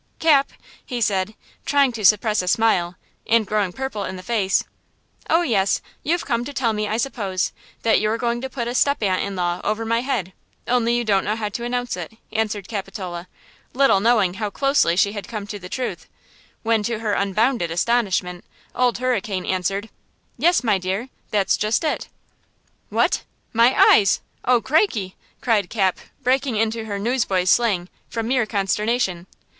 [0.17, 0.51] "Cap,"
[0.83, 2.95] he said, trying to suppress a smile,
[3.27, 4.63] and growing purple in the face.
[5.29, 5.79] "Oh, yes!
[6.01, 7.51] You've come to tell me, I suppose,
[7.83, 10.33] that you're going to put a step aunt in law over my head,
[10.67, 13.27] only you don't know how to announce it," answered Capitola,
[13.73, 16.07] little knowing how closely she had come to the truth;
[16.63, 18.43] when, to her unbounded astonishment,
[18.73, 19.87] Old Hurricane answered:
[20.35, 22.07] "Yes, my dear, that's just it!"
[22.89, 23.21] "What!
[23.53, 24.19] My eyes!
[24.45, 29.27] Oh, crickey!" cried Cap, breaking into her newsboy's slang, from mere consternation.